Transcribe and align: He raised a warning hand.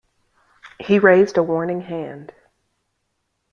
He 0.79 0.97
raised 0.97 1.37
a 1.37 1.43
warning 1.43 1.81
hand. 1.81 2.33